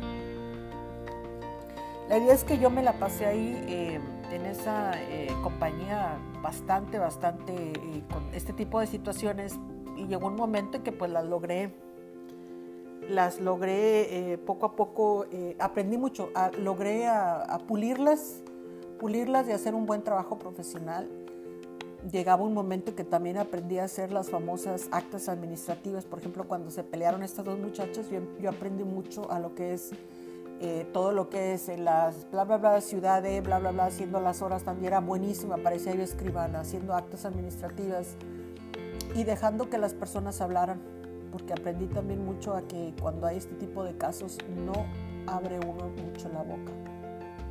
[2.10, 4.00] La idea es que yo me la pasé ahí eh,
[4.32, 9.58] en esa eh, compañía bastante, bastante, eh, con este tipo de situaciones
[9.98, 11.74] y llegó un momento en que pues las logré,
[13.10, 16.30] las logré eh, poco a poco, eh, aprendí mucho,
[16.60, 18.42] logré a, pulirlas,
[19.00, 21.10] pulirlas y hacer un buen trabajo profesional.
[22.12, 26.06] Llegaba un momento que también aprendí a hacer las famosas actas administrativas.
[26.06, 28.08] Por ejemplo, cuando se pelearon estas dos muchachas,
[28.40, 29.92] yo, aprendí mucho a lo que es
[30.60, 33.86] eh, todo lo que es en las bla bla bla ciudad de bla bla bla
[33.86, 38.16] haciendo las horas también era buenísima, parecía yo escribana, haciendo actas administrativas
[39.18, 40.80] y dejando que las personas hablaran,
[41.32, 44.86] porque aprendí también mucho a que cuando hay este tipo de casos no
[45.26, 46.72] abre uno mucho la boca.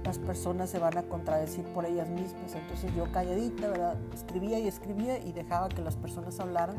[0.04, 2.54] Las personas se van a contradecir por ellas mismas.
[2.54, 3.96] Entonces yo calladita, ¿verdad?
[4.14, 6.76] Escribía y escribía y dejaba que las personas hablaran.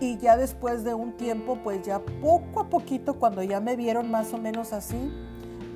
[0.00, 4.10] Y ya después de un tiempo, pues ya poco a poquito, cuando ya me vieron
[4.10, 5.12] más o menos así,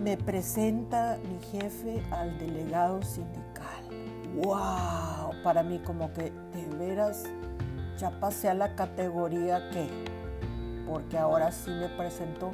[0.02, 3.83] me presenta mi jefe al delegado sindical
[4.36, 7.24] wow, para mí como que de veras
[7.98, 9.88] ya pasé a la categoría que,
[10.86, 12.52] porque ahora sí me presentó,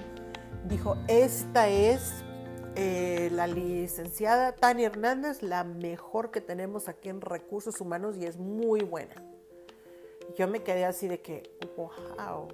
[0.69, 2.23] dijo, esta es
[2.77, 8.37] eh, la licenciada Tania Hernández, la mejor que tenemos aquí en recursos humanos y es
[8.39, 9.15] muy buena.
[10.37, 12.49] Yo me quedé así de que, wow,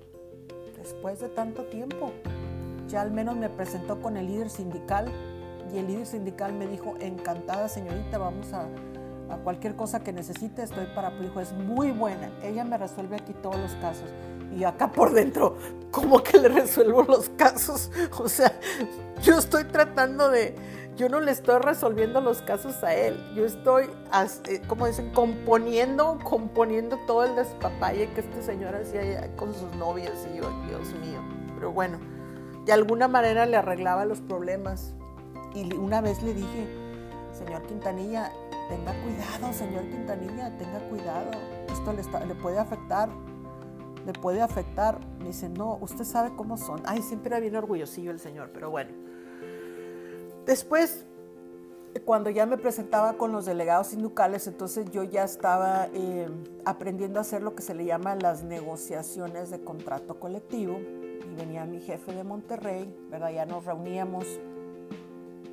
[0.77, 2.13] después de tanto tiempo,
[2.89, 5.13] ya al menos me presentó con el líder sindical
[5.75, 8.69] y el líder sindical me dijo, encantada señorita, vamos a
[9.31, 11.41] a cualquier cosa que necesite, estoy para tu hijo.
[11.41, 12.31] Es muy buena.
[12.43, 14.09] Ella me resuelve aquí todos los casos.
[14.57, 15.57] Y acá por dentro,
[15.91, 17.91] ¿cómo que le resuelvo los casos?
[18.19, 18.53] O sea,
[19.23, 20.55] yo estoy tratando de,
[20.97, 23.19] yo no le estoy resolviendo los casos a él.
[23.35, 29.53] Yo estoy, eh, como dicen, componiendo, componiendo todo el despapalle que este señor hacía con
[29.53, 30.27] sus novias.
[30.33, 31.21] Y yo, Dios mío.
[31.55, 31.99] Pero bueno,
[32.65, 34.95] de alguna manera le arreglaba los problemas.
[35.55, 36.67] Y una vez le dije,
[37.33, 38.31] señor Quintanilla,
[38.69, 41.31] tenga cuidado, señor Quintanilla, tenga cuidado,
[41.71, 43.09] esto le, puede afectar,
[44.05, 44.99] le puede afectar.
[45.19, 46.83] Me dice, no, usted sabe cómo son.
[46.85, 48.93] Ay, siempre era bien orgullosillo el señor, pero bueno.
[50.47, 51.05] Después,
[52.05, 56.29] cuando ya me presentaba con los delegados sindicales, entonces yo ya estaba eh,
[56.65, 60.79] aprendiendo a hacer lo que se le llama las negociaciones de contrato colectivo.
[60.79, 63.31] Y venía mi jefe de Monterrey, ¿verdad?
[63.31, 64.27] Ya nos reuníamos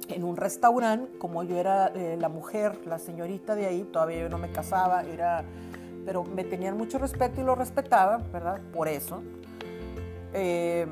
[0.09, 4.29] en un restaurante, como yo era eh, la mujer, la señorita de ahí, todavía yo
[4.29, 5.43] no me casaba, era,
[6.05, 8.61] pero me tenían mucho respeto y lo respetaba, ¿verdad?
[8.73, 9.21] Por eso.
[10.33, 10.87] Eh,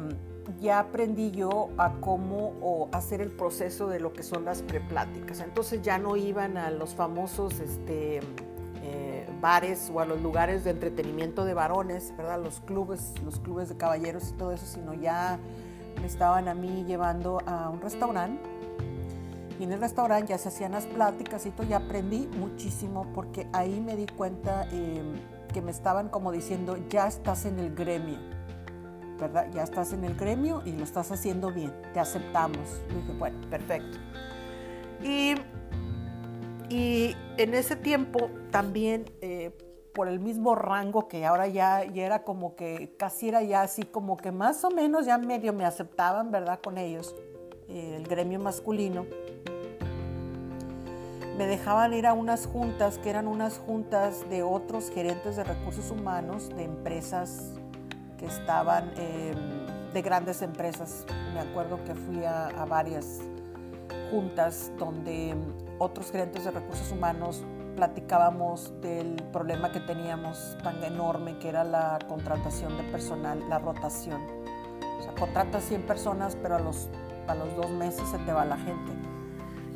[0.59, 5.39] ya aprendí yo a cómo hacer el proceso de lo que son las prepláticas.
[5.39, 8.19] Entonces ya no iban a los famosos este,
[8.83, 12.41] eh, bares o a los lugares de entretenimiento de varones, ¿verdad?
[12.43, 15.39] Los clubes, los clubes de caballeros y todo eso, sino ya
[15.99, 18.50] me estaban a mí llevando a un restaurante
[19.63, 23.79] en el restaurante ya se hacían las pláticas y todo, y aprendí muchísimo porque ahí
[23.79, 25.13] me di cuenta em,
[25.53, 28.17] que me estaban como diciendo, ya estás en el gremio,
[29.19, 29.47] ¿verdad?
[29.53, 32.81] Ya estás en el gremio y lo estás haciendo bien, te aceptamos.
[32.87, 33.97] Dije, bueno, perfecto.
[35.03, 35.35] Y,
[36.69, 39.51] y en ese tiempo también, eh,
[39.93, 43.83] por el mismo rango que ahora ya, ya era como que casi era ya así
[43.83, 46.59] como que más o menos ya medio me aceptaban, ¿verdad?
[46.63, 47.13] Con ellos,
[47.67, 49.05] eh, el gremio masculino.
[51.37, 55.89] Me dejaban ir a unas juntas que eran unas juntas de otros gerentes de recursos
[55.89, 57.53] humanos de empresas
[58.17, 59.33] que estaban, eh,
[59.93, 61.05] de grandes empresas.
[61.33, 63.21] Me acuerdo que fui a, a varias
[64.11, 65.35] juntas donde
[65.79, 67.43] otros gerentes de recursos humanos
[67.75, 74.21] platicábamos del problema que teníamos tan enorme que era la contratación de personal, la rotación.
[74.99, 76.89] O sea, contratas 100 personas, pero a los,
[77.27, 78.91] a los dos meses se te va la gente.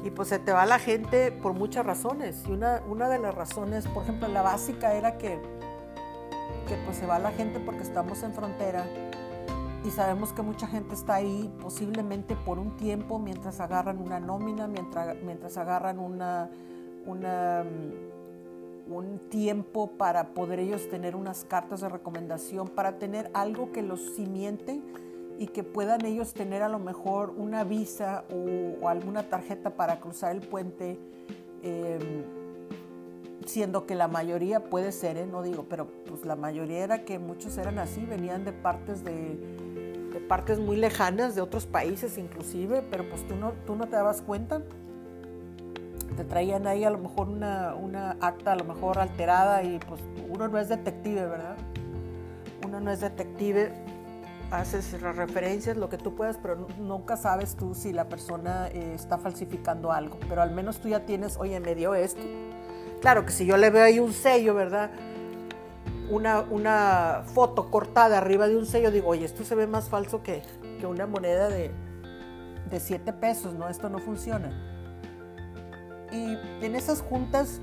[0.05, 2.43] Y pues se te va la gente por muchas razones.
[2.47, 5.41] Y una, una de las razones, por ejemplo, la básica era que,
[6.67, 8.85] que pues se va la gente porque estamos en frontera
[9.85, 14.67] y sabemos que mucha gente está ahí posiblemente por un tiempo mientras agarran una nómina,
[14.67, 16.49] mientras, mientras agarran una,
[17.05, 23.83] mm, un tiempo para poder ellos tener unas cartas de recomendación, para tener algo que
[23.83, 24.81] los simiente
[25.37, 30.35] y que puedan ellos tener a lo mejor una visa o, alguna tarjeta para cruzar
[30.35, 30.99] el puente,
[31.63, 32.23] em,
[33.45, 35.25] siendo que la mayoría puede ser, ¿eh?
[35.25, 39.37] no digo, pero pues la mayoría era que muchos eran así, venían de partes de
[40.29, 44.21] partes muy lejanas, de otros países inclusive, pero pues tú no, tú no te dabas
[44.21, 44.63] cuenta
[46.15, 50.01] te traían ahí a lo mejor una, una, acta a lo mejor alterada y pues
[50.29, 51.57] uno no es detective, ¿verdad?
[52.65, 53.73] Uno no es detective,
[54.51, 58.93] haces las referencias, lo que tú puedas, pero nunca sabes tú si la persona eh,
[58.93, 62.21] está falsificando algo, pero al menos tú ya tienes, oye, me dio esto.
[63.01, 64.91] Claro que si yo le veo ahí un sello, ¿verdad?
[66.09, 70.21] Una, una foto cortada arriba de un sello, digo, oye, esto se ve más falso
[70.21, 70.43] que,
[70.79, 71.71] que una moneda de,
[72.69, 73.69] de 7 pesos, ¿no?
[73.69, 74.51] Esto no funciona.
[76.11, 77.59] Y en esas juntas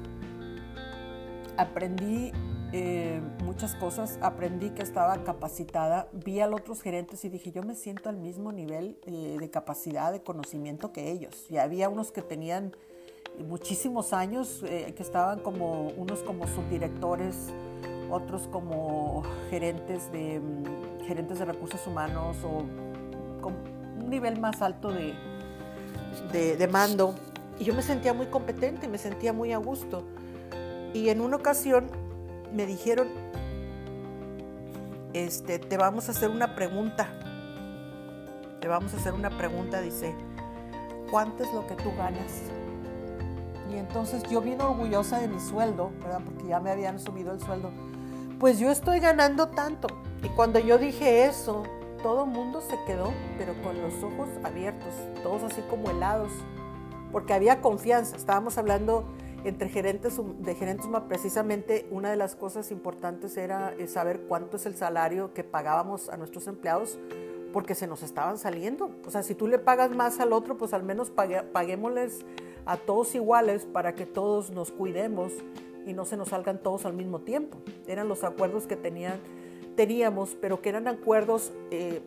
[1.57, 2.33] aprendí
[2.75, 7.63] eh, muchas cosas, aprendí que estaba capacitada, vi a los otros gerentes y dije, yo
[7.63, 11.47] me siento al mismo nivel eh, de capacidad, de conocimiento que ellos.
[11.51, 12.75] Y había unos que tenían
[13.47, 17.51] muchísimos años, eh, que estaban como unos como subdirectores,
[18.11, 22.65] otros como gerentes de, mm, gerentes de recursos humanos o
[23.43, 23.55] con
[24.03, 25.13] un nivel más alto de,
[26.33, 27.15] de, de mando.
[27.59, 30.05] Y yo me sentía muy competente, me sentía muy a gusto.
[30.95, 31.91] Y en una ocasión
[32.53, 33.09] me dijeron,
[35.13, 37.09] este, te vamos a hacer una pregunta.
[38.61, 40.15] Te vamos a hacer una pregunta, dice,
[41.11, 42.43] ¿cuánto es lo que tú ganas?
[43.73, 46.21] Y entonces yo bien orgullosa de mi sueldo, ¿verdad?
[46.25, 47.71] Porque ya me habían subido el sueldo.
[48.39, 49.89] Pues yo estoy ganando tanto.
[50.23, 51.65] Y cuando yo dije eso,
[52.03, 56.31] todo mundo se quedó, pero con los ojos abiertos, todos así como helados
[57.13, 58.17] porque había confianza.
[58.17, 59.05] Estábamos hablando
[59.45, 64.67] entre gerentes de gerentes precisamente una de las cosas importantes era eh, saber cuánto es
[64.67, 66.99] el salario que pagábamos a nuestros empleados
[67.53, 68.91] porque se nos estaban saliendo.
[69.07, 72.25] O sea, si tú le pagas más al otro, pues al menos paguémosles
[72.65, 75.33] a todos iguales para que todos nos cuidemos
[75.87, 77.59] y no se nos salgan todos al mismo tiempo.
[77.87, 79.21] Eran los acuerdos que tenían,
[79.77, 82.01] teníamos, pero que eran acuerdos, eh,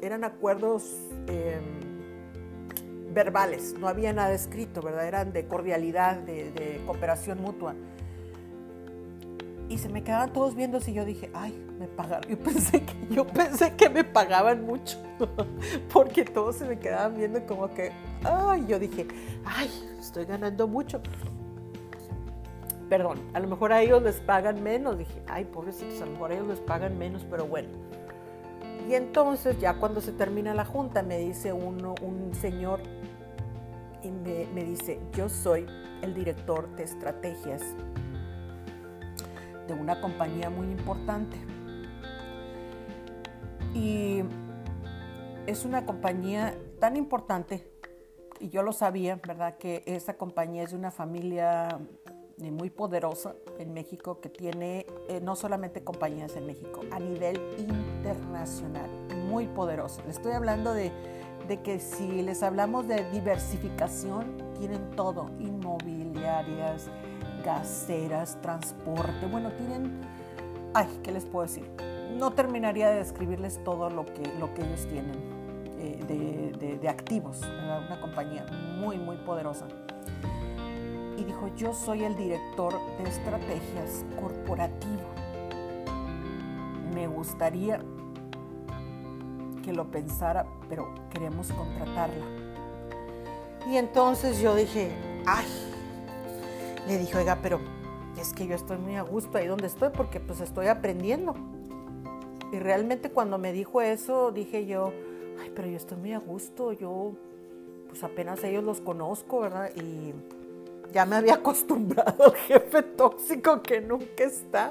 [0.00, 1.97] eran acuerdos em,
[3.12, 5.06] verbales, no había nada escrito, ¿verdad?
[5.06, 7.74] Eran de cordialidad, de, cooperación mutua.
[9.68, 12.30] Y se me quedaban todos viendo y yo dije, ay, me pagaron.
[12.30, 14.98] Yo pensé que, yo pensé que me pagaban mucho,
[15.92, 17.92] porque todos se me quedaban viendo como que,
[18.24, 19.06] ay, yo dije,
[19.44, 21.00] ay, estoy ganando mucho.
[22.88, 24.98] Perdón, a lo mejor a ellos les pagan menos.
[24.98, 27.68] Dije, ay, pobrecitos, a lo mejor a ellos les pagan menos, pero bueno.
[28.88, 32.80] Y entonces ya cuando se termina la junta me dice uno, un señor
[34.02, 35.66] y me, dice, yo soy
[36.00, 37.62] el director de estrategias
[39.66, 41.36] de una compañía muy importante.
[43.74, 44.22] Y
[45.46, 47.70] es una compañía tan importante,
[48.40, 49.58] y yo lo sabía, ¿verdad?
[49.58, 51.78] Que esa compañía es de una familia
[52.40, 57.38] eh, muy poderosa en México que tiene eh, no solamente compañías en México, a nivel
[57.58, 57.87] internacional,
[59.28, 60.02] muy poderosa.
[60.04, 60.92] Le estoy hablando de
[61.62, 66.90] que si les hablamos de diversificación, tienen todo, inmobiliarias,
[67.44, 70.00] gaseras, transporte, bueno, tienen,
[70.74, 71.64] ay, ¿qué les puedo decir?
[72.18, 75.16] No terminaría de describirles todo lo que, lo que ellos tienen
[75.78, 78.46] eh, de, activos, una compañía
[78.78, 79.66] muy, muy poderosa.
[81.16, 85.02] Y dijo, yo soy el director de estrategias corporativo.
[86.94, 87.80] Me gustaría
[89.68, 92.24] que lo pensara, pero queremos contratarla.
[93.70, 94.90] Y entonces yo dije,
[95.26, 95.44] ay,
[96.86, 97.60] le dije, oiga, pero
[98.18, 101.34] es que yo estoy muy a gusto ahí donde estoy porque pues estoy aprendiendo.
[102.50, 104.90] Y realmente cuando me dijo eso, dije yo,
[105.38, 107.12] ay, pero yo estoy muy a gusto, yo
[107.88, 109.70] pues apenas ellos los conozco, ¿verdad?
[109.76, 110.14] Y
[110.94, 114.70] ya me había acostumbrado al jefe tóxico que nunca está.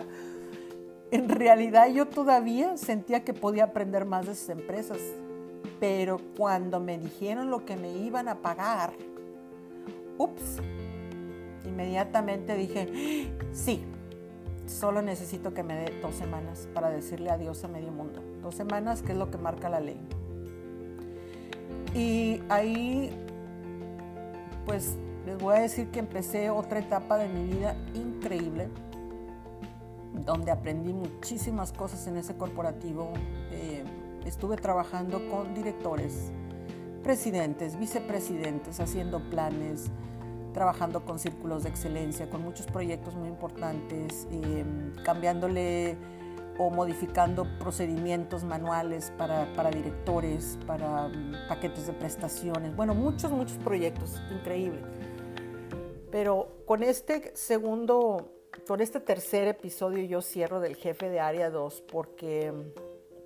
[1.12, 5.00] En realidad yo todavía sentía que podía aprender más de sus empresas,
[5.80, 8.94] pero cuando me dijeron lo que me iban a pagar,
[10.18, 10.58] ups,
[11.66, 13.84] inmediatamente dije, sí,
[14.66, 18.22] solo necesito que me dé dos semanas para decirle adiós a medio mundo.
[18.42, 20.00] Dos semanas, que es lo que marca la ley.
[21.94, 23.12] Y ahí,
[24.66, 28.68] pues les voy a decir que empecé otra etapa de mi vida increíble,
[30.26, 33.12] donde aprendí muchísimas cosas en ese corporativo.
[33.52, 33.84] Eh,
[34.26, 36.32] estuve trabajando con directores,
[37.04, 39.92] presidentes, vicepresidentes, haciendo planes,
[40.54, 44.66] trabajando con círculos de excelencia, con muchos proyectos muy importantes, eh,
[45.06, 45.98] cambiándole
[46.58, 53.58] o modificando procedimientos manuales para, para directores, para um, paquetes de prestaciones, bueno, muchos, muchos
[53.58, 54.82] proyectos, increíble.
[56.12, 61.84] Pero con este segundo, con este tercer episodio yo cierro del jefe de área 2
[61.92, 62.54] porque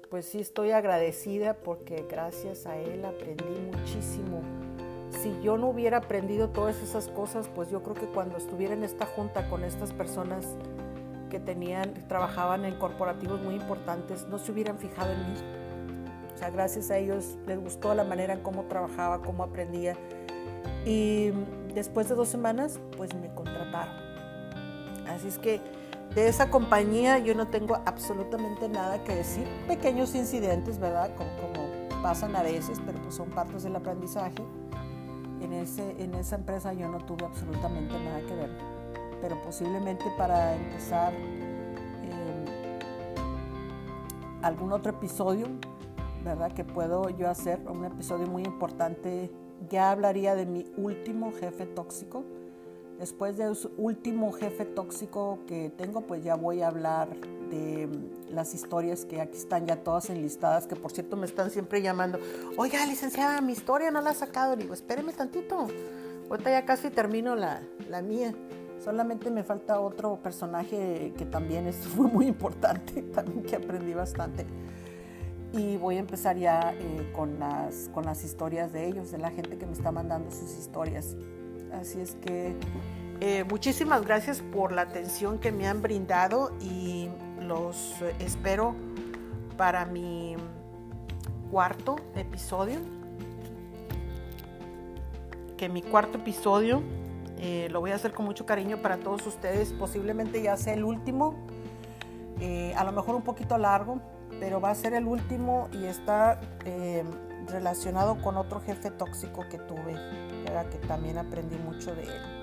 [0.10, 4.42] pues sí estoy agradecida porque gracias a él aprendí muchísimo.
[5.22, 8.84] Si yo no hubiera aprendido todas esas cosas, pues yo creo que cuando estuviera en
[8.84, 10.46] esta junta con estas personas
[11.30, 15.40] que tenían, trabajaban en corporativos muy importantes, no se hubieran fijado en mí.
[16.34, 19.96] O sea, gracias a ellos les gustó la manera en cómo trabajaba, cómo aprendía.
[20.86, 21.32] Y
[21.74, 24.11] después de dos semanas, pues me contrataron.
[25.12, 25.62] Así es que
[26.16, 29.47] de esa compañía yo no tengo absolutamente nada que decir.
[29.68, 31.16] Pequeños incidentes, ¿verdad?
[31.16, 34.43] Como, como pasan a veces, pero pues son partes del aprendizaje.
[35.41, 38.82] En, ese, en esa empresa yo no tuve absolutamente nada que ver
[39.22, 42.80] pero posiblemente para empezar eh,
[44.41, 45.47] algún otro episodio,
[46.26, 46.51] ¿verdad?
[46.51, 49.32] Que puedo yo hacer, un episodio muy importante,
[49.70, 52.24] ya hablaría de mi último jefe tóxico.
[53.02, 57.08] Después del último jefe tóxico que tengo, pues ya voy a hablar
[57.49, 57.89] de
[58.30, 62.20] las historias que aquí están ya todas enlistadas, que por cierto me están siempre llamando,
[62.58, 64.56] oiga, licenciada, mi historia no la ha sacado.
[64.56, 65.68] digo, espéreme tantito,
[66.30, 68.36] ahorita ya casi termino la, la mía.
[68.78, 74.45] Solamente me falta otro personaje que también es, muy importante, también que aprendí bastante.
[75.54, 79.32] Y voy a empezar ya eh, con, las, con las historias de ellos, de la
[79.32, 81.16] gente que me está mandando sus historias.
[81.74, 82.56] Así es que
[83.20, 87.10] eh, muchísimas gracias por la atención que me han brindado y
[87.40, 88.76] los espero
[89.58, 90.36] para mi
[91.52, 92.80] cuarto episodio.
[95.58, 96.82] Que mi cuarto episodio
[97.42, 99.74] eh, lo voy a hacer con mucho cariño para todos ustedes.
[99.74, 101.36] Posiblemente ya sea el último,
[102.40, 104.00] eh, a lo mejor un poquito largo,
[104.40, 107.04] pero va a ser el último y está eh,
[107.52, 109.93] relacionado con otro jefe tóxico que tuve,
[110.43, 110.70] ¿verdad?
[110.70, 112.41] que también aprendí mucho de él.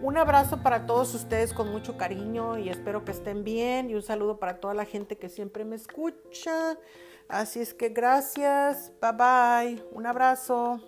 [0.00, 4.02] Un abrazo para todos ustedes con mucho cariño y espero que estén bien y un
[4.02, 6.76] saludo para toda la gente que siempre me escucha.
[7.28, 10.80] Así es que gracias, bye bye, un abrazo.